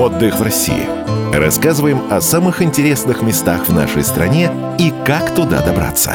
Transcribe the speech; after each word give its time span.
Отдых 0.00 0.36
в 0.36 0.42
России. 0.42 0.88
Рассказываем 1.30 2.10
о 2.10 2.22
самых 2.22 2.62
интересных 2.62 3.20
местах 3.20 3.68
в 3.68 3.74
нашей 3.74 4.02
стране 4.02 4.50
и 4.78 4.94
как 5.04 5.34
туда 5.34 5.60
добраться. 5.60 6.14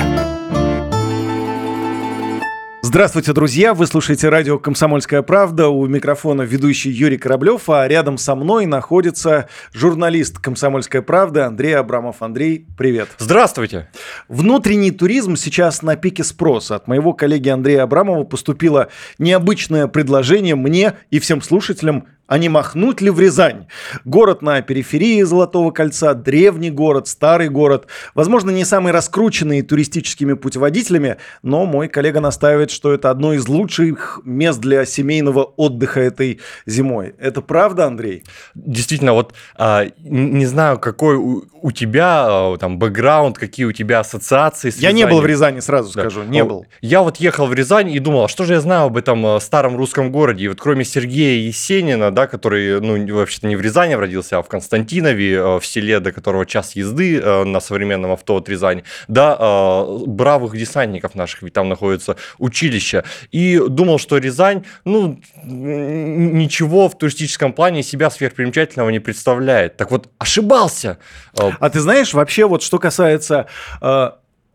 Здравствуйте, 2.81 3.33
друзья! 3.33 3.75
Вы 3.75 3.85
слушаете 3.85 4.29
радио 4.29 4.57
«Комсомольская 4.57 5.21
правда». 5.21 5.67
У 5.67 5.85
микрофона 5.85 6.41
ведущий 6.41 6.89
Юрий 6.89 7.19
Кораблев, 7.19 7.69
а 7.69 7.87
рядом 7.87 8.17
со 8.17 8.33
мной 8.33 8.65
находится 8.65 9.49
журналист 9.71 10.39
«Комсомольской 10.39 11.03
правды» 11.03 11.41
Андрей 11.41 11.77
Абрамов. 11.77 12.23
Андрей, 12.23 12.65
привет! 12.77 13.09
Здравствуйте! 13.19 13.89
Внутренний 14.27 14.91
туризм 14.91 15.35
сейчас 15.35 15.83
на 15.83 15.95
пике 15.95 16.23
спроса. 16.23 16.75
От 16.75 16.87
моего 16.87 17.13
коллеги 17.13 17.49
Андрея 17.49 17.83
Абрамова 17.83 18.23
поступило 18.23 18.87
необычное 19.19 19.85
предложение 19.87 20.55
мне 20.55 20.93
и 21.11 21.19
всем 21.19 21.43
слушателям 21.43 22.07
а 22.27 22.37
не 22.37 22.49
махнуть 22.49 23.01
ли 23.01 23.09
в 23.09 23.19
Рязань? 23.19 23.67
Город 24.03 24.41
на 24.41 24.61
периферии 24.61 25.21
Золотого 25.21 25.71
кольца, 25.71 26.13
древний 26.13 26.71
город, 26.71 27.07
старый 27.07 27.49
город. 27.49 27.87
Возможно, 28.15 28.49
не 28.49 28.65
самый 28.65 28.91
раскрученный 28.91 29.61
туристическими 29.61 30.33
путеводителями, 30.33 31.17
но 31.43 31.65
мой 31.65 31.87
коллега 31.87 32.19
настаивает, 32.19 32.71
что 32.71 32.93
это 32.93 33.11
одно 33.11 33.33
из 33.33 33.47
лучших 33.47 34.21
мест 34.23 34.59
для 34.59 34.85
семейного 34.85 35.43
отдыха 35.43 35.99
этой 35.99 36.39
зимой. 36.65 37.13
Это 37.19 37.41
правда, 37.41 37.85
Андрей? 37.85 38.23
Действительно, 38.55 39.13
вот 39.13 39.33
а, 39.55 39.85
не 39.99 40.45
знаю, 40.45 40.79
какой 40.79 41.15
у, 41.17 41.43
у 41.61 41.71
тебя 41.71 42.25
а, 42.27 42.57
там 42.57 42.79
бэкграунд, 42.79 43.37
какие 43.37 43.65
у 43.65 43.71
тебя 43.71 43.99
ассоциации 43.99 44.69
с 44.69 44.77
Я 44.77 44.89
Рязанью. 44.89 45.05
не 45.05 45.11
был 45.11 45.21
в 45.21 45.25
Рязани, 45.25 45.59
сразу 45.59 45.93
да. 45.93 46.01
скажу, 46.01 46.23
не 46.23 46.43
был. 46.43 46.65
Я 46.81 47.01
вот 47.01 47.17
ехал 47.17 47.45
в 47.45 47.53
Рязань 47.53 47.91
и 47.91 47.99
думал, 47.99 48.25
а 48.25 48.27
что 48.27 48.45
же 48.45 48.53
я 48.53 48.61
знаю 48.61 48.87
об 48.87 48.97
этом 48.97 49.25
а, 49.25 49.39
старом 49.39 49.77
русском 49.77 50.11
городе? 50.11 50.45
И 50.45 50.47
вот 50.47 50.59
кроме 50.59 50.85
Сергея 50.85 51.45
Есенина, 51.45 52.11
да, 52.15 52.27
который, 52.27 52.81
ну, 52.81 53.15
вообще-то 53.15 53.47
не 53.47 53.55
в 53.55 53.61
Рязани 53.61 53.93
родился, 53.93 54.37
а 54.37 54.41
в 54.41 54.47
Константинове, 54.47 55.33
э, 55.35 55.59
в 55.59 55.65
селе, 55.65 55.99
до 55.99 56.11
которого 56.11 56.45
час 56.45 56.75
езды 56.75 57.19
э, 57.19 57.43
на 57.43 57.59
современном 57.59 58.11
авто 58.11 58.37
от 58.37 58.49
Рязани, 58.49 58.83
да, 59.07 59.37
э, 59.39 59.97
бравых 60.07 60.57
десантников 60.57 61.13
наших, 61.15 61.43
ведь 61.43 61.53
там 61.53 61.69
находится 61.69 62.15
училище. 62.39 63.03
И 63.31 63.61
думал, 63.67 63.99
что 63.99 64.17
Рязань, 64.17 64.63
ну, 64.85 65.19
ничего 65.43 66.87
в 66.87 66.97
туристическом 66.97 67.53
плане 67.53 67.83
себя 67.83 68.09
сверхпримечательного 68.09 68.89
не 68.89 68.99
представляет. 68.99 69.77
Так 69.77 69.91
вот, 69.91 70.09
ошибался. 70.17 70.97
А 71.37 71.69
ты 71.69 71.81
знаешь, 71.81 72.13
вообще 72.13 72.45
вот 72.45 72.63
что 72.63 72.79
касается 72.79 73.47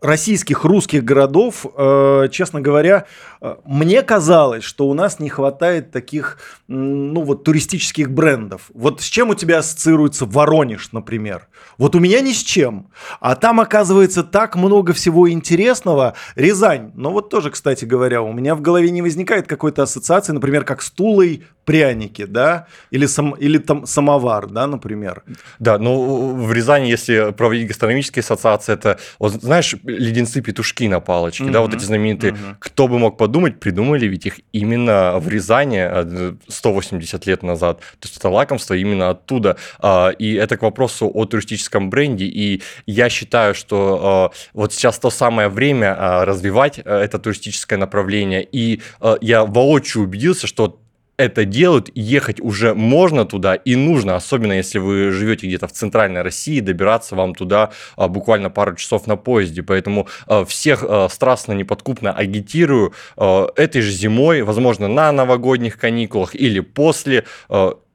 российских 0.01 0.65
русских 0.65 1.05
городов, 1.05 1.67
э, 1.77 2.29
честно 2.31 2.61
говоря, 2.61 3.07
э, 3.41 3.57
мне 3.65 4.03
казалось, 4.03 4.65
что 4.65 4.89
у 4.89 4.95
нас 4.95 5.19
не 5.19 5.29
хватает 5.29 5.91
таких, 5.91 6.39
ну 6.69 7.23
вот, 7.23 7.45
туристических 7.45 8.11
брендов. 8.11 8.71
Вот 8.75 9.01
с 9.03 9.05
чем 9.05 9.31
у 9.31 9.35
тебя 9.35 9.59
ассоциируется 9.59 10.25
Воронеж, 10.25 10.93
например? 10.93 11.49
Вот 11.77 11.95
у 11.95 11.99
меня 11.99 12.21
ни 12.21 12.33
с 12.33 12.43
чем. 12.43 12.89
А 13.21 13.35
там, 13.35 13.61
оказывается, 13.61 14.23
так 14.23 14.57
много 14.57 14.93
всего 14.93 15.31
интересного. 15.31 16.15
Рязань. 16.35 16.93
Но 16.95 17.11
вот 17.11 17.31
тоже, 17.31 17.51
кстати 17.51 17.85
говоря, 17.85 18.23
у 18.23 18.33
меня 18.33 18.55
в 18.55 18.61
голове 18.61 18.91
не 18.91 19.03
возникает 19.03 19.47
какой-то 19.47 19.83
ассоциации, 19.83 20.33
например, 20.33 20.65
как 20.65 20.83
с 20.83 20.91
Тулой 20.91 21.45
пряники, 21.65 22.25
да? 22.25 22.67
Или, 22.91 23.07
сам, 23.07 23.33
или 23.33 23.59
там 23.59 23.87
самовар, 23.87 24.47
да, 24.49 24.67
например. 24.67 25.23
Да, 25.59 25.79
ну 25.79 26.35
в 26.35 26.53
Рязани, 26.53 26.89
если 26.89 27.33
проводить 27.33 27.69
гастрономические 27.69 28.23
ассоциации, 28.23 28.73
это, 28.73 28.99
вот, 29.19 29.33
знаешь, 29.33 29.77
леденцы-петушки 29.99 30.89
на 30.89 31.01
палочке, 31.01 31.45
mm-hmm. 31.45 31.51
да, 31.51 31.61
вот 31.61 31.75
эти 31.75 31.85
знаменитые. 31.85 32.33
Mm-hmm. 32.33 32.57
Кто 32.59 32.89
бы 32.89 32.99
мог 32.99 33.17
подумать, 33.17 33.61
придумали 33.61 34.07
ведь 34.07 34.27
их 34.27 34.41
именно 34.53 35.19
в 35.19 35.29
Рязани 35.29 36.37
180 36.49 37.27
э, 37.27 37.31
лет 37.31 37.43
назад. 37.43 37.81
То 37.81 38.09
есть 38.09 38.17
это 38.17 38.29
лакомство 38.29 38.75
именно 38.75 39.11
оттуда. 39.11 39.57
А, 39.79 40.11
и 40.11 40.35
это 40.35 40.57
к 40.57 40.63
вопросу 40.63 41.11
о 41.13 41.25
туристическом 41.25 41.91
бренде. 41.91 42.27
И 42.27 42.63
я 42.87 43.09
считаю, 43.09 43.55
что 43.55 44.33
э, 44.33 44.37
вот 44.53 44.73
сейчас 44.73 44.99
то 44.99 45.11
самое 45.11 45.49
время 45.49 45.97
э, 45.99 46.25
развивать 46.25 46.79
это 46.79 47.19
туристическое 47.19 47.79
направление. 47.79 48.47
И 48.51 48.83
я 49.21 49.45
воочию 49.45 50.05
убедился, 50.05 50.47
что 50.47 50.81
это 51.21 51.45
делают, 51.45 51.91
ехать 51.95 52.41
уже 52.41 52.75
можно 52.75 53.27
туда 53.27 53.55
и 53.55 53.77
нужно, 53.77 54.17
особенно 54.17 54.55
если 54.55 54.79
вы 54.79 55.11
живете 55.11 55.47
где-то 55.47 55.69
в 55.69 55.73
центральной 55.73 56.23
России, 56.23 56.61
добираться 56.61 57.15
вам 57.15 57.35
туда 57.35 57.71
а, 57.97 58.09
буквально 58.09 58.49
пару 58.49 58.75
часов 58.75 59.07
на 59.07 59.17
поезде. 59.17 59.63
Поэтому 59.63 60.09
а, 60.27 60.45
всех 60.47 60.83
а, 60.83 61.09
страстно, 61.11 61.53
неподкупно 61.53 62.13
агитирую 62.13 62.95
этой 63.17 63.83
же 63.83 63.91
зимой, 63.91 64.43
возможно, 64.43 64.89
на 64.89 65.13
новогодних 65.13 65.79
каникулах 65.79 66.35
или 66.35 66.61
после, 66.61 67.25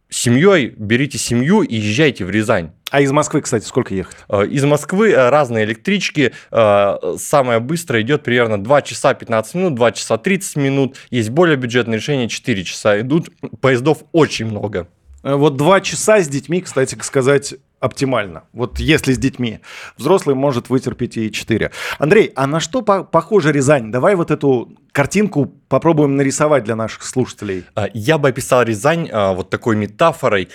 семьей 0.09 0.73
берите 0.77 1.17
семью 1.17 1.61
и 1.61 1.75
езжайте 1.75 2.25
в 2.25 2.29
Рязань. 2.29 2.71
А 2.95 3.01
из 3.01 3.11
Москвы, 3.11 3.41
кстати, 3.41 3.65
сколько 3.65 3.93
ехать? 3.93 4.15
Э, 4.29 4.47
из 4.47 4.63
Москвы 4.63 5.11
э, 5.11 5.29
разные 5.29 5.65
электрички. 5.65 6.31
Э, 6.49 6.95
самое 7.17 7.59
быстрое 7.59 8.03
идет 8.03 8.23
примерно 8.23 8.63
2 8.63 8.81
часа 8.83 9.13
15 9.13 9.55
минут, 9.55 9.75
2 9.75 9.91
часа 9.91 10.17
30 10.17 10.55
минут. 10.55 10.95
Есть 11.09 11.29
более 11.29 11.57
бюджетные 11.57 11.97
решения, 11.97 12.29
4 12.29 12.63
часа 12.63 13.01
идут. 13.01 13.31
Поездов 13.59 13.97
очень 14.13 14.45
много. 14.45 14.87
Вот 15.23 15.57
2 15.57 15.81
часа 15.81 16.21
с 16.21 16.29
детьми, 16.29 16.61
кстати 16.61 16.97
сказать, 17.01 17.55
оптимально. 17.81 18.43
Вот 18.53 18.79
если 18.79 19.11
с 19.11 19.17
детьми. 19.17 19.59
Взрослый 19.97 20.33
может 20.33 20.69
вытерпеть 20.69 21.17
и 21.17 21.29
4. 21.29 21.71
Андрей, 21.99 22.31
а 22.33 22.47
на 22.47 22.61
что 22.61 22.81
по 22.81 23.03
похожа 23.03 23.51
Рязань? 23.51 23.91
Давай 23.91 24.15
вот 24.15 24.31
эту 24.31 24.71
картинку 24.93 25.47
попробуем 25.67 26.15
нарисовать 26.15 26.63
для 26.63 26.77
наших 26.77 27.03
слушателей. 27.03 27.65
Я 27.93 28.17
бы 28.17 28.29
описал 28.29 28.63
Рязань 28.63 29.11
вот 29.11 29.49
такой 29.49 29.75
метафорой 29.75 30.47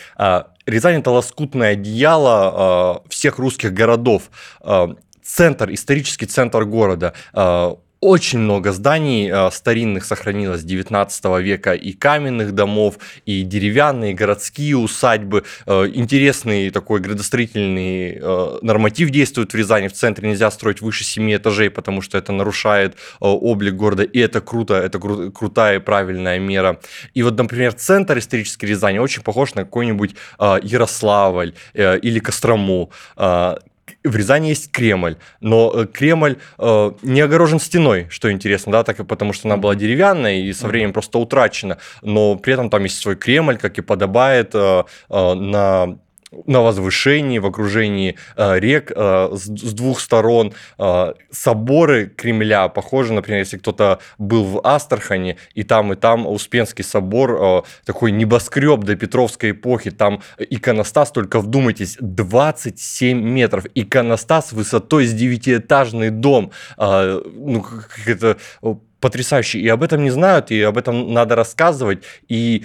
Рязань 0.71 1.01
это 1.01 1.11
лоскутное 1.11 1.73
одеяло 1.73 3.03
э, 3.05 3.09
всех 3.11 3.39
русских 3.39 3.73
городов. 3.73 4.31
Э, 4.63 4.89
центр, 5.23 5.73
исторический 5.73 6.27
центр 6.27 6.65
города. 6.65 7.15
Э, 8.03 8.07
очень 8.11 8.39
много 8.39 8.73
зданий 8.73 9.31
э, 9.31 9.51
старинных 9.51 10.05
сохранилось 10.05 10.63
19 10.65 11.25
века, 11.41 11.75
и 11.75 11.93
каменных 11.93 12.55
домов, 12.55 12.99
и 13.27 13.43
деревянные, 13.43 14.15
городские 14.15 14.77
усадьбы. 14.77 15.45
Э, 15.67 15.87
интересный 15.93 16.71
такой 16.71 17.01
градостроительный 17.01 18.19
э, 18.21 18.59
норматив 18.63 19.11
действует 19.11 19.53
в 19.53 19.57
Рязани. 19.57 19.89
В 19.89 19.93
центре 19.93 20.29
нельзя 20.29 20.51
строить 20.51 20.81
выше 20.81 21.05
7 21.05 21.37
этажей, 21.37 21.71
потому 21.71 22.03
что 22.03 22.19
это 22.19 22.33
нарушает 22.33 22.97
облик 23.21 23.75
города, 23.75 24.03
и 24.03 24.19
это 24.19 24.41
круто, 24.41 24.75
это 24.75 24.99
кру- 24.99 25.31
крутая 25.31 25.77
и 25.77 25.81
правильная 25.81 26.39
мера. 26.39 26.81
И 27.15 27.23
вот, 27.23 27.37
например, 27.37 27.73
центр 27.75 28.19
исторической 28.19 28.67
Рязани 28.67 28.99
очень 28.99 29.23
похож 29.23 29.55
на 29.55 29.65
какой-нибудь 29.65 30.15
Ярославль 30.39 31.55
или 31.75 32.19
Кострому 32.19 32.91
в 34.05 34.17
Рязани 34.17 34.49
есть 34.49 34.71
Кремль, 34.71 35.17
но 35.41 35.73
э, 35.75 35.87
Кремль 35.87 36.37
э, 36.59 36.93
не 37.03 37.21
огорожен 37.21 37.61
стеной, 37.61 38.07
что 38.11 38.31
интересно, 38.33 38.73
да, 38.73 38.85
так 38.85 39.07
потому 39.07 39.33
что 39.33 39.49
она 39.49 39.57
была 39.57 39.75
деревянная 39.75 40.41
и 40.41 40.53
со 40.53 40.67
временем 40.69 40.93
просто 40.93 41.19
утрачена, 41.19 41.79
но 42.03 42.37
при 42.37 42.55
этом 42.55 42.71
там 42.71 42.85
есть 42.85 42.99
свой 42.99 43.17
Кремль, 43.17 43.59
как 43.59 43.79
и 43.79 43.83
подобает 43.83 44.55
э, 44.55 44.85
э, 45.09 45.35
на 45.35 45.99
на 46.47 46.61
возвышении, 46.61 47.39
в 47.39 47.47
окружении 47.47 48.17
э, 48.37 48.59
рек 48.59 48.93
э, 48.95 49.31
с, 49.35 49.45
с 49.45 49.73
двух 49.73 50.01
сторон. 50.01 50.53
Э, 50.79 51.13
соборы 51.31 52.07
Кремля 52.07 52.69
похожи, 52.69 53.13
например, 53.13 53.41
если 53.41 53.59
кто-то 53.59 54.01
был 54.19 54.45
в 54.45 54.61
Астрахани, 54.65 55.37
и 55.55 55.63
там, 55.63 55.93
и 55.93 55.97
там 55.97 56.27
Успенский 56.27 56.85
собор, 56.85 57.65
такой 57.85 58.13
небоскреб 58.13 58.81
до 58.81 58.97
Петровской 58.97 59.53
эпохи, 59.53 59.91
там 59.91 60.23
иконостас, 60.39 61.11
только 61.11 61.41
вдумайтесь, 61.41 61.97
27 62.01 63.19
метров. 63.19 63.67
Иконостас 63.75 64.53
высотой 64.53 65.07
с 65.07 65.13
девятиэтажный 65.13 66.11
дом. 66.11 66.53
Ну, 66.79 67.63
как 67.63 68.07
это 68.07 68.39
потрясающе. 69.01 69.59
И 69.59 69.69
об 69.69 69.83
этом 69.83 70.03
не 70.03 70.11
знают, 70.11 70.51
и 70.51 70.61
об 70.63 70.77
этом 70.79 71.13
надо 71.13 71.35
рассказывать. 71.35 72.03
И 72.29 72.65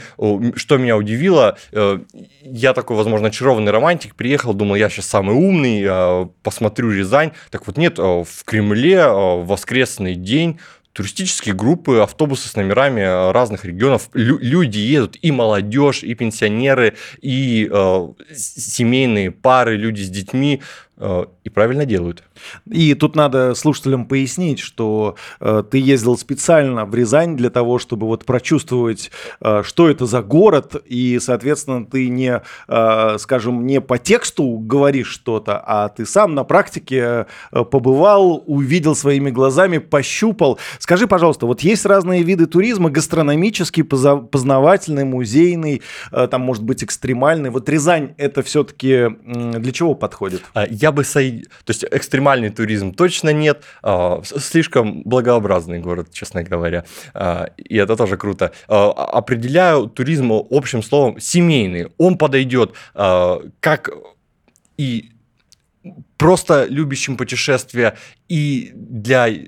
что 0.55 0.77
меня 0.77 0.97
удивило, 0.97 1.57
э, 1.71 1.99
я 2.43 2.73
такой, 2.73 2.97
возможно, 2.97 3.27
очарованный 3.27 3.71
романтик, 3.71 4.15
приехал, 4.15 4.53
думал, 4.53 4.75
я 4.75 4.89
сейчас 4.89 5.07
самый 5.07 5.35
умный, 5.35 5.83
э, 5.87 6.27
посмотрю 6.43 6.91
Рязань. 6.91 7.31
Так 7.51 7.67
вот 7.67 7.77
нет, 7.77 7.99
э, 7.99 8.01
в 8.01 8.43
Кремле 8.45 9.07
в 9.07 9.45
воскресный 9.45 10.15
день 10.15 10.59
туристические 10.93 11.53
группы, 11.53 11.97
автобусы 11.97 12.47
с 12.47 12.55
номерами 12.55 13.31
разных 13.33 13.65
регионов. 13.65 14.09
Лю- 14.13 14.39
люди 14.39 14.77
едут, 14.77 15.17
и 15.21 15.29
молодежь, 15.31 16.03
и 16.03 16.13
пенсионеры, 16.13 16.95
и 17.21 17.69
э, 17.69 18.07
семейные 18.33 19.31
пары, 19.31 19.75
люди 19.75 20.01
с 20.03 20.09
детьми. 20.09 20.61
Э, 20.97 21.25
и 21.43 21.49
правильно 21.49 21.85
делают. 21.85 22.23
И 22.71 22.93
тут 22.93 23.15
надо 23.17 23.53
слушателям 23.53 24.05
пояснить, 24.05 24.59
что 24.59 25.15
э, 25.41 25.63
ты 25.69 25.77
ездил 25.77 26.17
специально 26.17 26.85
в 26.85 26.95
Рязань 26.95 27.35
для 27.35 27.49
того, 27.49 27.79
чтобы 27.79 28.07
вот 28.07 28.23
прочувствовать, 28.23 29.11
э, 29.41 29.63
что 29.63 29.89
это 29.89 30.05
за 30.05 30.21
город, 30.21 30.75
и, 30.85 31.19
соответственно, 31.19 31.85
ты 31.85 32.07
не, 32.07 32.41
э, 32.67 33.17
скажем, 33.19 33.65
не 33.65 33.81
по 33.81 33.97
тексту 33.97 34.57
говоришь 34.57 35.09
что-то, 35.09 35.61
а 35.65 35.89
ты 35.89 36.05
сам 36.05 36.33
на 36.33 36.45
практике 36.45 37.27
э, 37.51 37.63
побывал, 37.65 38.43
увидел 38.45 38.95
своими 38.95 39.31
глазами, 39.31 39.79
пощупал. 39.79 40.59
Скажи, 40.79 41.07
пожалуйста, 41.07 41.45
вот 41.45 41.59
есть 41.59 41.85
разные 41.85 42.23
виды 42.23 42.45
туризма, 42.45 42.89
гастрономический, 42.89 43.83
познавательный, 43.83 45.03
музейный, 45.03 45.81
э, 46.13 46.27
там, 46.31 46.41
может 46.41 46.63
быть, 46.63 46.85
экстремальный. 46.85 47.49
Вот 47.49 47.67
Рязань 47.67 48.13
это 48.17 48.43
все-таки 48.43 49.09
для 49.25 49.71
чего 49.73 49.93
подходит? 49.93 50.41
А, 50.53 50.65
я 50.85 50.91
бы... 50.91 51.03
Со... 51.03 51.19
То 51.19 51.71
есть 51.71 51.83
экстремальный 51.91 52.51
туризм 52.51 52.93
точно 52.93 53.33
нет. 53.33 53.63
А, 53.81 54.21
слишком 54.23 55.01
благообразный 55.03 55.79
город, 55.79 56.09
честно 56.11 56.43
говоря. 56.43 56.83
А, 57.13 57.47
и 57.57 57.75
это 57.77 57.95
тоже 57.95 58.17
круто. 58.17 58.51
А, 58.67 58.91
определяю 58.91 59.87
туризм 59.87 60.31
общим 60.31 60.83
словом 60.83 61.19
семейный. 61.19 61.87
Он 61.97 62.17
подойдет 62.17 62.73
как 63.59 63.89
и 64.77 65.11
просто 66.17 66.65
любящим 66.69 67.17
путешествия 67.17 67.95
и 68.29 68.71
для 68.73 69.27
э, 69.27 69.43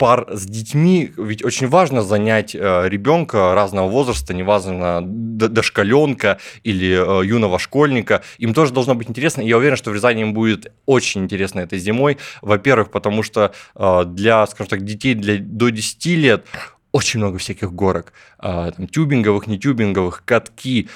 пар 0.00 0.26
с 0.32 0.46
детьми, 0.46 1.12
ведь 1.18 1.44
очень 1.44 1.68
важно 1.68 2.00
занять 2.00 2.54
э, 2.54 2.88
ребенка 2.88 3.54
разного 3.54 3.86
возраста, 3.86 4.32
неважно, 4.32 5.02
дошкаленка 5.04 6.38
или 6.64 6.88
э, 6.88 7.26
юного 7.26 7.58
школьника, 7.58 8.22
им 8.38 8.54
тоже 8.54 8.72
должно 8.72 8.94
быть 8.94 9.10
интересно. 9.10 9.42
И 9.42 9.48
я 9.48 9.58
уверен, 9.58 9.76
что 9.76 9.90
в 9.90 9.94
Рязани 9.94 10.22
им 10.22 10.32
будет 10.32 10.72
очень 10.86 11.24
интересно 11.24 11.60
этой 11.60 11.78
зимой. 11.78 12.16
Во-первых, 12.40 12.90
потому 12.90 13.22
что 13.22 13.52
э, 13.74 14.04
для, 14.06 14.46
скажем 14.46 14.70
так, 14.70 14.84
детей 14.86 15.14
для, 15.14 15.36
до 15.38 15.68
10 15.68 16.06
лет 16.06 16.46
очень 16.92 17.20
много 17.20 17.36
всяких 17.36 17.70
горок, 17.70 18.14
там, 18.38 18.88
тюбинговых, 18.90 19.46
не 19.46 19.60
тюбинговых, 19.60 20.24
катки, 20.24 20.88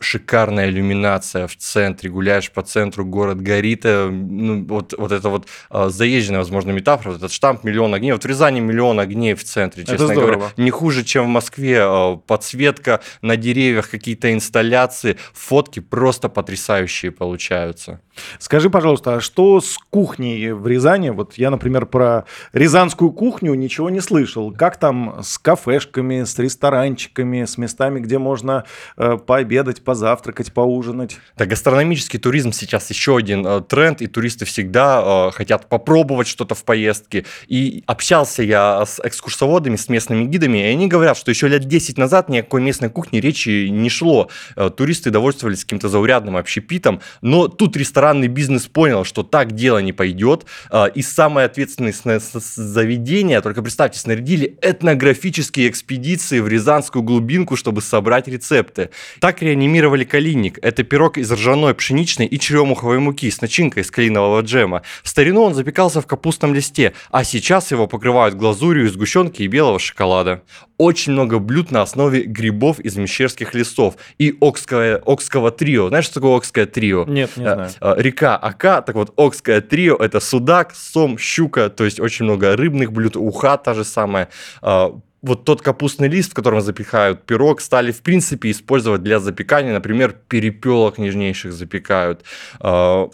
шикарная 0.00 0.68
иллюминация 0.68 1.46
в 1.46 1.56
центре, 1.56 2.10
гуляешь 2.10 2.50
по 2.50 2.62
центру, 2.62 3.04
город 3.04 3.40
горит, 3.40 3.84
э, 3.84 4.08
ну, 4.08 4.64
вот, 4.64 4.94
вот 4.96 5.12
это 5.12 5.28
вот 5.28 5.46
э, 5.70 5.88
заезженная, 5.88 6.40
возможно, 6.40 6.70
метафора, 6.70 7.12
вот 7.12 7.18
этот 7.18 7.32
штамп 7.32 7.64
«Миллион 7.64 7.94
огней», 7.94 8.12
вот 8.12 8.24
в 8.24 8.26
Рязани 8.26 8.60
миллион 8.60 9.00
огней 9.00 9.34
в 9.34 9.44
центре, 9.44 9.84
честно 9.84 10.04
это 10.04 10.14
говоря, 10.14 10.40
не 10.56 10.70
хуже, 10.70 11.04
чем 11.04 11.26
в 11.26 11.28
Москве, 11.28 11.80
э, 11.82 12.16
подсветка 12.26 13.00
на 13.22 13.36
деревьях, 13.36 13.90
какие-то 13.90 14.32
инсталляции, 14.32 15.16
фотки 15.32 15.80
просто 15.80 16.28
потрясающие 16.28 17.10
получаются. 17.10 18.00
Скажи, 18.38 18.70
пожалуйста, 18.70 19.16
а 19.16 19.20
что 19.20 19.60
с 19.60 19.78
кухней 19.90 20.52
в 20.52 20.66
Рязани? 20.66 21.10
Вот 21.10 21.34
я, 21.34 21.50
например, 21.50 21.86
про 21.86 22.24
рязанскую 22.52 23.12
кухню 23.12 23.54
ничего 23.54 23.90
не 23.90 24.00
слышал. 24.00 24.52
Как 24.52 24.76
там 24.76 25.20
с 25.22 25.38
кафешками, 25.38 26.24
с 26.24 26.38
ресторанчиками, 26.38 27.44
с 27.44 27.58
местами, 27.58 28.00
где 28.00 28.18
можно 28.18 28.64
э, 28.96 29.16
пообедать, 29.16 29.82
позавтракать, 29.88 30.52
поужинать. 30.52 31.16
Да, 31.38 31.46
гастрономический 31.46 32.18
туризм 32.18 32.52
сейчас 32.52 32.90
еще 32.90 33.16
один 33.16 33.46
э, 33.46 33.62
тренд, 33.62 34.02
и 34.02 34.06
туристы 34.06 34.44
всегда 34.44 35.28
э, 35.28 35.30
хотят 35.30 35.70
попробовать 35.70 36.28
что-то 36.28 36.54
в 36.54 36.62
поездке. 36.62 37.24
И 37.46 37.84
общался 37.86 38.42
я 38.42 38.84
с 38.84 39.00
экскурсоводами, 39.02 39.76
с 39.76 39.88
местными 39.88 40.24
гидами, 40.24 40.58
и 40.58 40.72
они 40.74 40.88
говорят, 40.88 41.16
что 41.16 41.30
еще 41.30 41.48
лет 41.48 41.64
10 41.64 41.96
назад 41.96 42.28
ни 42.28 42.36
о 42.36 42.42
какой 42.42 42.60
местной 42.60 42.90
кухне 42.90 43.22
речи 43.22 43.68
не 43.68 43.88
шло. 43.88 44.28
Э, 44.56 44.68
туристы 44.68 45.08
довольствовались 45.08 45.64
каким-то 45.64 45.88
заурядным 45.88 46.36
общепитом, 46.36 47.00
но 47.22 47.48
тут 47.48 47.74
ресторанный 47.74 48.28
бизнес 48.28 48.66
понял, 48.66 49.04
что 49.04 49.22
так 49.22 49.52
дело 49.52 49.78
не 49.78 49.94
пойдет, 49.94 50.44
э, 50.70 50.88
и 50.94 51.00
самое 51.00 51.46
ответственное 51.46 51.94
заведение, 52.34 53.40
только 53.40 53.62
представьте, 53.62 54.00
снарядили 54.00 54.58
этнографические 54.60 55.70
экспедиции 55.70 56.40
в 56.40 56.48
Рязанскую 56.48 57.02
глубинку, 57.02 57.56
чтобы 57.56 57.80
собрать 57.80 58.28
рецепты. 58.28 58.90
Так 59.18 59.40
реанимировали 59.40 59.77
рекламировали 59.78 60.04
калинник. 60.04 60.58
Это 60.62 60.82
пирог 60.82 61.18
из 61.18 61.30
ржаной, 61.30 61.74
пшеничной 61.74 62.26
и 62.26 62.38
черемуховой 62.38 62.98
муки 62.98 63.30
с 63.30 63.40
начинкой 63.40 63.82
из 63.82 63.90
калинового 63.90 64.40
джема. 64.40 64.82
В 65.02 65.08
старину 65.08 65.42
он 65.42 65.54
запекался 65.54 66.00
в 66.00 66.06
капустном 66.06 66.52
листе, 66.54 66.94
а 67.10 67.24
сейчас 67.24 67.70
его 67.70 67.86
покрывают 67.86 68.34
глазурью 68.34 68.86
из 68.86 68.92
сгущенки 68.92 69.42
и 69.42 69.46
белого 69.46 69.78
шоколада. 69.78 70.42
Очень 70.78 71.12
много 71.12 71.38
блюд 71.38 71.70
на 71.70 71.82
основе 71.82 72.22
грибов 72.22 72.80
из 72.80 72.96
мещерских 72.96 73.54
лесов 73.54 73.94
и 74.18 74.36
окское, 74.40 74.96
окского 74.96 75.50
трио. 75.50 75.88
Знаешь, 75.88 76.06
что 76.06 76.14
такое 76.14 76.36
окское 76.36 76.66
трио? 76.66 77.04
Нет, 77.04 77.36
не 77.36 77.44
знаю. 77.44 77.70
Э, 77.80 77.94
река 77.98 78.36
Ака, 78.36 78.82
так 78.82 78.94
вот, 78.94 79.12
окское 79.16 79.60
трио– 79.60 79.96
это 80.00 80.20
судак, 80.20 80.74
сом, 80.74 81.18
щука, 81.18 81.68
то 81.68 81.84
есть 81.84 82.00
очень 82.00 82.24
много 82.24 82.56
рыбных 82.56 82.92
блюд, 82.92 83.16
уха 83.16 83.56
та 83.56 83.74
же 83.74 83.84
самая, 83.84 84.28
э, 84.62 84.90
вот 85.22 85.44
тот 85.44 85.62
капустный 85.62 86.08
лист, 86.08 86.32
в 86.32 86.34
котором 86.34 86.60
запекают 86.60 87.24
пирог, 87.24 87.60
стали, 87.60 87.92
в 87.92 88.02
принципе, 88.02 88.50
использовать 88.50 89.02
для 89.02 89.18
запекания. 89.18 89.72
Например, 89.72 90.14
перепелок 90.28 90.98
нежнейших 90.98 91.52
запекают. 91.52 92.24
А, 92.60 93.10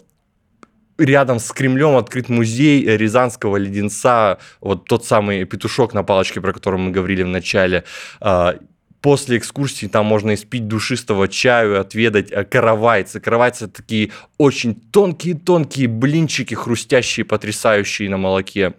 рядом 0.97 1.39
с 1.39 1.51
Кремлем 1.51 1.95
открыт 1.95 2.29
музей 2.29 2.85
рязанского 2.85 3.57
леденца, 3.57 4.37
вот 4.61 4.85
тот 4.85 5.05
самый 5.05 5.45
петушок 5.45 5.93
на 5.93 6.03
палочке, 6.03 6.41
про 6.41 6.53
который 6.53 6.79
мы 6.79 6.91
говорили 6.91 7.23
в 7.23 7.27
начале. 7.27 7.83
А, 8.21 8.55
после 9.01 9.37
экскурсии 9.37 9.87
там 9.87 10.05
можно 10.05 10.33
испить 10.33 10.67
душистого 10.67 11.27
чаю, 11.27 11.79
отведать 11.79 12.31
э, 12.31 12.43
каравайцы. 12.43 13.19
Каравайцы 13.19 13.67
такие 13.67 14.11
очень 14.37 14.75
тонкие-тонкие 14.75 15.87
блинчики, 15.87 16.55
хрустящие, 16.55 17.25
потрясающие 17.25 18.09
на 18.09 18.17
молоке. 18.17 18.73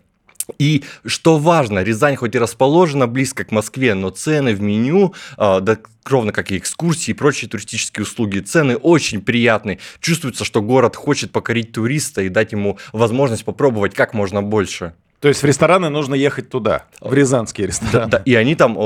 И 0.58 0.84
что 1.04 1.38
важно, 1.38 1.82
Рязань 1.82 2.16
хоть 2.16 2.34
и 2.34 2.38
расположена 2.38 3.06
близко 3.06 3.44
к 3.44 3.50
Москве, 3.50 3.94
но 3.94 4.10
цены 4.10 4.54
в 4.54 4.60
меню, 4.60 5.14
э, 5.36 5.60
да, 5.60 5.78
ровно 6.04 6.32
как 6.32 6.50
и 6.50 6.58
экскурсии 6.58 7.10
и 7.10 7.14
прочие 7.14 7.50
туристические 7.50 8.04
услуги, 8.04 8.38
цены 8.40 8.76
очень 8.76 9.20
приятные. 9.20 9.78
Чувствуется, 10.00 10.44
что 10.44 10.62
город 10.62 10.96
хочет 10.96 11.32
покорить 11.32 11.72
туриста 11.72 12.22
и 12.22 12.28
дать 12.28 12.52
ему 12.52 12.78
возможность 12.92 13.44
попробовать 13.44 13.94
как 13.94 14.14
можно 14.14 14.42
больше. 14.42 14.94
То 15.20 15.28
есть 15.28 15.42
в 15.42 15.46
рестораны 15.46 15.88
нужно 15.88 16.14
ехать 16.14 16.50
туда, 16.50 16.84
в 17.00 17.12
рязанские 17.12 17.68
рестораны. 17.68 18.10
Да, 18.10 18.18
да 18.18 18.22
и 18.24 18.34
они 18.34 18.54
там 18.54 18.76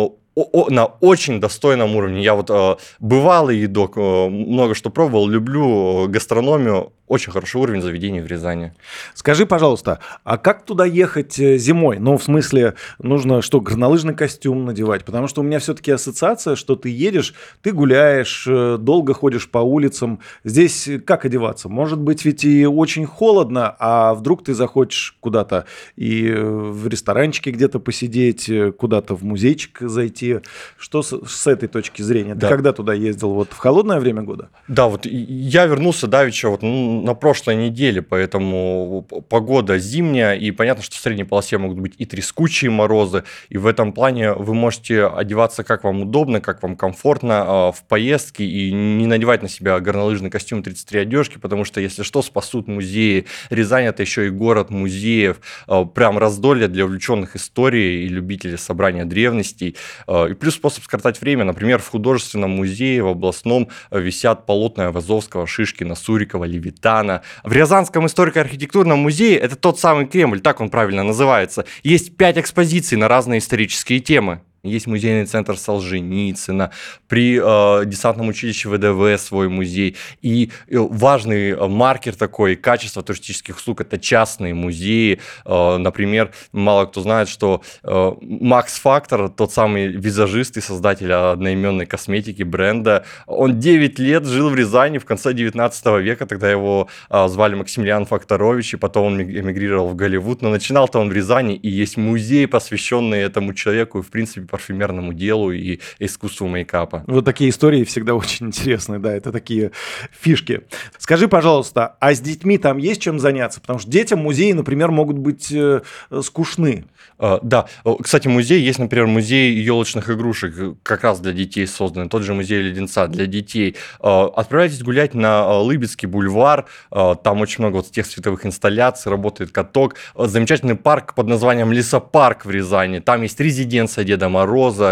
на 0.69 0.85
очень 0.87 1.41
достойном 1.41 1.97
уровне. 1.97 2.23
Я 2.23 2.35
вот 2.35 2.51
э, 2.51 2.77
бывалый 3.01 3.59
едок, 3.59 3.97
э, 3.97 4.29
много 4.29 4.75
что 4.75 4.91
пробовал, 4.91 5.29
люблю 5.29 6.07
гастрономию, 6.09 6.93
очень 7.11 7.33
хороший 7.33 7.61
уровень 7.61 7.83
заведений 7.83 8.21
в 8.21 8.27
Рязани. 8.29 8.73
Скажи, 9.15 9.45
пожалуйста, 9.45 9.99
а 10.23 10.39
как 10.39 10.65
туда 10.65 10.85
ехать 10.85 11.41
э, 11.41 11.59
зимой? 11.59 11.99
Ну, 11.99 12.17
в 12.17 12.23
смысле, 12.23 12.75
нужно 13.01 13.43
что, 13.43 13.61
горнолыжный 13.61 14.15
костюм 14.15 14.65
надевать? 14.65 15.05
Потому 15.05 15.27
что 15.27 15.41
у 15.41 15.45
меня 15.45 15.59
все-таки 15.59 15.91
ассоциация, 15.91 16.55
что 16.55 16.77
ты 16.77 16.89
едешь, 16.89 17.35
ты 17.63 17.73
гуляешь, 17.73 18.47
э, 18.49 18.77
долго 18.79 19.13
ходишь 19.13 19.51
по 19.51 19.59
улицам. 19.59 20.21
Здесь 20.45 20.89
как 21.05 21.25
одеваться? 21.25 21.69
Может 21.69 21.99
быть, 21.99 22.25
ведь 22.25 22.45
и 22.45 22.65
очень 22.65 23.07
холодно, 23.07 23.75
а 23.81 24.15
вдруг 24.15 24.45
ты 24.45 24.55
захочешь 24.55 25.17
куда-то 25.19 25.65
и 25.97 26.29
э, 26.29 26.41
в 26.41 26.87
ресторанчике 26.87 27.51
где-то 27.51 27.81
посидеть, 27.81 28.49
куда-то 28.79 29.17
в 29.17 29.25
музейчик 29.25 29.81
зайти. 29.81 30.39
Что 30.79 31.03
с, 31.03 31.21
с 31.27 31.47
этой 31.49 31.69
точки 31.69 32.03
зрения? 32.03 32.37
Да. 32.37 32.47
Ты 32.47 32.55
когда 32.55 32.73
туда 32.73 32.95
ездил? 32.95 33.31
Вот 33.31 33.49
в 33.51 33.59
холодное 33.59 33.99
время 33.99 34.23
года? 34.23 34.51
Да, 34.69 34.87
вот 34.87 35.07
я 35.07 35.67
вернулся 35.67 36.07
давеча 36.07 36.49
вот, 36.49 36.63
ну, 36.63 37.00
на 37.01 37.15
прошлой 37.15 37.57
неделе, 37.57 38.03
поэтому 38.03 39.07
погода 39.29 39.79
зимняя, 39.79 40.35
и 40.35 40.51
понятно, 40.51 40.83
что 40.83 40.97
в 40.97 40.99
средней 41.01 41.25
полосе 41.25 41.59
могут 41.59 41.79
быть 41.79 41.95
и 41.99 42.07
трескучие 42.07 42.71
морозы, 42.71 43.25
и 43.49 43.59
в 43.59 43.67
этом 43.67 43.93
плане 43.93 44.33
вы 44.33 44.55
можете 44.55 45.07
одеваться 45.07 45.65
как 45.65 45.85
вам 45.85 46.03
удобно, 46.03 46.41
как 46.41 46.63
вам 46.63 46.77
комфортно 46.77 47.45
а, 47.47 47.73
в 47.73 47.83
поездке, 47.85 48.45
и 48.45 48.73
не 48.73 49.07
надевать 49.07 49.43
на 49.43 49.49
себя 49.49 49.79
горнолыжный 49.81 50.31
костюм 50.31 50.63
33 50.63 51.01
одежки, 51.01 51.39
потому 51.39 51.65
что, 51.65 51.81
если 51.81 52.03
что, 52.03 52.23
спасут 52.23 52.69
музеи. 52.69 53.27
Рязань– 53.51 53.85
это 53.87 54.03
еще 54.03 54.27
и 54.27 54.31
город 54.31 54.71
музеев, 54.71 55.41
а, 55.67 55.85
прям 55.85 56.19
раздолье 56.19 56.69
для 56.69 56.85
увлеченных 56.85 57.37
историей 57.37 58.05
и 58.05 58.09
любителей 58.09 58.59
собрания 58.59 59.05
древностей. 59.05 59.77
А, 60.07 60.27
и 60.27 60.35
плюс 60.35 60.55
способ 60.55 60.85
скоротать 60.85 61.21
время, 61.21 61.45
например, 61.45 61.81
в 61.81 61.89
художественном 61.89 62.51
музее, 62.51 63.03
в 63.03 63.09
областном 63.09 63.69
висят 63.91 64.47
полотна 64.47 64.87
Айвазовского, 64.87 65.47
Шишкина, 65.47 65.95
Сурикова, 65.95 66.45
Левита, 66.45 66.90
Майдана. 66.91 67.23
В 67.45 67.53
Рязанском 67.53 68.07
историко-архитектурном 68.07 68.99
музее, 68.99 69.39
это 69.39 69.57
тот 69.57 69.79
самый 69.79 70.07
Кремль, 70.07 70.41
так 70.41 70.61
он 70.61 70.71
правильно 70.71 71.03
называется, 71.03 71.65
есть 71.83 72.17
пять 72.17 72.39
экспозиций 72.39 72.99
на 72.99 73.09
разные 73.09 73.39
исторические 73.39 74.01
темы. 74.01 74.41
Есть 74.63 74.87
музейный 74.87 75.25
центр 75.25 75.57
Солженицына, 75.57 76.71
при 77.09 77.41
э, 77.43 77.87
десантном 77.87 78.29
училище 78.29 78.69
ВДВ 78.69 79.19
свой 79.19 79.49
музей. 79.49 79.97
И 80.21 80.51
э, 80.69 80.77
важный 80.77 81.57
маркер 81.57 82.15
такой 82.15 82.57
качества 82.57 83.03
туристических 83.03 83.57
услуг– 83.57 83.81
это 83.83 83.99
частные 83.99 84.53
музеи. 84.53 85.19
Э, 85.47 85.79
например, 85.79 86.33
мало 86.53 86.85
кто 86.85 87.01
знает, 87.01 87.31
что 87.31 87.63
э, 87.83 88.13
Макс 88.21 88.79
Фактор, 88.81 89.31
тот 89.31 89.51
самый 89.51 89.89
визажист 89.89 90.59
и 90.59 90.61
создатель 90.61 91.11
одноименной 91.11 91.87
косметики 91.87 92.43
бренда, 92.43 93.07
он 93.27 93.59
9 93.59 93.99
лет 93.99 94.27
жил 94.27 94.51
в 94.51 94.55
Рязани 94.55 94.99
в 94.99 95.07
конце 95.07 95.33
19 95.33 95.87
века, 96.03 96.27
тогда 96.27 96.51
его 96.51 96.89
э, 97.09 97.29
звали 97.29 97.55
Максимилиан 97.55 98.05
Факторович, 98.05 98.75
и 98.75 98.77
потом 98.77 99.07
он 99.07 99.23
эмигрировал 99.23 99.89
в 99.89 99.97
Голливуд. 99.97 100.43
Но 100.43 100.51
начинал-то 100.51 100.99
он 100.99 101.09
в 101.09 101.13
Рязани, 101.15 101.57
и 101.57 101.71
есть 101.71 101.97
музей, 101.97 102.47
посвященный 102.47 103.21
этому 103.21 103.55
человеку, 103.55 104.01
и, 104.01 104.03
в 104.03 104.11
принципе, 104.11 104.50
парфюмерному 104.51 105.13
делу 105.13 105.53
и 105.53 105.81
искусству 105.99 106.47
мейкапа. 106.49 107.05
Вот 107.07 107.25
такие 107.25 107.51
истории 107.51 107.85
всегда 107.85 108.15
очень 108.21 108.49
интересные, 108.49 108.99
да, 108.99 109.15
это 109.15 109.33
такие 109.33 109.71
фишки. 110.13 110.63
Скажи, 110.99 111.29
пожалуйста, 111.29 111.97
а 112.01 112.15
с 112.15 112.21
детьми 112.21 112.59
там 112.59 112.79
есть 112.79 113.01
чем 113.01 113.19
заняться? 113.19 113.61
Потому 113.61 113.79
что 113.79 113.91
детям 113.91 114.21
музеи, 114.21 114.53
например, 114.53 114.91
могут 114.91 115.19
быть 115.19 115.51
э, 115.53 115.81
скучны. 116.23 116.85
Uh, 117.19 117.39
да, 117.43 117.67
кстати, 118.03 118.29
музей 118.29 118.63
есть, 118.63 118.79
например, 118.79 119.07
музей 119.07 119.53
елочных 119.53 120.09
игрушек, 120.09 120.55
как 120.83 121.05
раз 121.05 121.21
для 121.21 121.33
детей 121.33 121.67
созданный, 121.67 122.09
тот 122.09 122.23
же 122.23 122.33
музей 122.33 122.63
леденца 122.63 123.07
для 123.09 123.27
детей. 123.27 123.77
Uh, 124.01 124.33
отправляйтесь 124.33 124.83
гулять 124.83 125.15
на 125.15 125.43
э, 125.43 125.63
Лыбецкий 125.63 126.09
бульвар, 126.09 126.67
uh, 126.91 127.17
там 127.23 127.43
очень 127.43 127.63
много 127.63 127.77
вот 127.77 127.91
тех 127.91 128.07
световых 128.07 128.47
инсталляций, 128.47 129.11
работает 129.11 129.51
каток, 129.51 129.97
замечательный 130.17 130.77
парк 130.77 131.15
под 131.15 131.27
названием 131.27 131.73
Лесопарк 131.73 132.47
в 132.47 132.51
Рязани, 132.51 133.01
там 133.01 133.23
есть 133.23 133.39
резиденция 133.39 134.05
Деда 134.05 134.29
Мороза, 134.29 134.40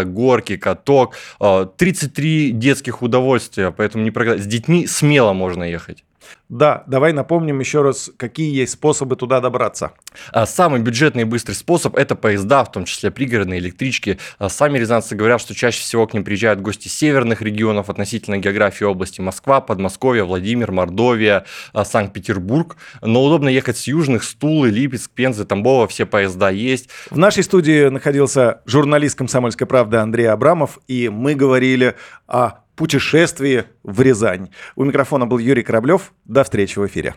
горки, 0.05 0.57
каток, 0.57 1.15
33 1.39 2.51
детских 2.51 3.01
удовольствия, 3.01 3.71
поэтому 3.71 4.03
не 4.03 4.11
прогадать. 4.11 4.43
С 4.43 4.47
детьми 4.47 4.87
смело 4.87 5.33
можно 5.33 5.63
ехать. 5.63 6.03
Да, 6.49 6.83
давай 6.87 7.13
напомним 7.13 7.59
еще 7.59 7.81
раз, 7.81 8.11
какие 8.17 8.53
есть 8.53 8.73
способы 8.73 9.15
туда 9.15 9.39
добраться. 9.39 9.91
А, 10.31 10.45
самый 10.45 10.81
бюджетный 10.81 11.21
и 11.21 11.25
быстрый 11.25 11.53
способ– 11.53 11.95
это 11.97 12.15
поезда, 12.15 12.63
в 12.63 12.71
том 12.71 12.85
числе 12.85 13.11
пригородные 13.11 13.59
электрички. 13.59 14.17
А, 14.39 14.49
сами 14.49 14.79
рязанцы 14.79 15.15
говорят, 15.15 15.41
что 15.41 15.53
чаще 15.53 15.81
всего 15.81 16.07
к 16.07 16.13
ним 16.13 16.23
приезжают 16.23 16.61
гости 16.61 16.87
северных 16.87 17.41
регионов 17.41 17.89
относительно 17.89 18.37
географии 18.37 18.83
области 18.83 19.21
Москва, 19.21 19.61
Подмосковье, 19.61 20.23
Владимир, 20.23 20.71
Мордовия, 20.71 21.45
а, 21.73 21.85
Санкт-Петербург. 21.85 22.77
Но 23.01 23.23
удобно 23.23 23.49
ехать 23.49 23.77
с 23.77 23.87
южных, 23.87 24.23
Стулы, 24.23 24.69
Липецк, 24.69 25.11
Пензы, 25.11 25.45
Тамбова, 25.45 25.87
все 25.87 26.05
поезда 26.05 26.49
есть. 26.49 26.89
В 27.11 27.17
нашей 27.17 27.43
студии 27.43 27.89
находился 27.89 28.61
журналист 28.65 29.17
«Комсомольской 29.17 29.67
правды» 29.67 29.97
Андрей 29.97 30.25
Абрамов, 30.25 30.79
и 30.87 31.09
мы 31.09 31.35
говорили 31.35 31.95
о 32.27 32.59
путешествии 32.79 33.65
в 33.83 33.99
Рязань. 34.01 34.49
У 34.77 34.85
микрофона 34.85 35.27
был 35.27 35.37
Юрий 35.37 35.63
Кораблев. 35.63 36.13
До 36.23 36.45
встречи 36.45 36.79
в 36.79 36.87
эфире. 36.87 37.13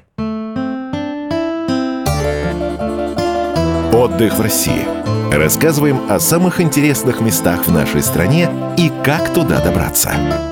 Отдых 3.95 4.35
в 4.35 4.41
России. 4.41 4.85
Рассказываем 5.33 6.11
о 6.11 6.19
самых 6.19 6.61
интересных 6.61 7.21
местах 7.21 7.69
в 7.69 7.73
нашей 7.73 8.03
стране 8.03 8.51
и 8.77 8.91
как 9.05 9.33
туда 9.33 9.63
добраться. 9.63 10.52